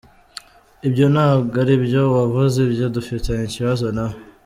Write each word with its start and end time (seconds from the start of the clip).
Ibyo 0.87 1.05
ntabwo 1.13 1.53
ari 1.63 1.75
byo, 1.85 2.01
uwavuze 2.11 2.57
ibyo 2.67 2.85
dufitanye 2.95 3.43
ikibazo 3.47 3.85
na 3.97 4.03
we. 4.09 4.15